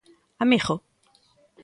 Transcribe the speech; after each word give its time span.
Amigo. 0.43 0.75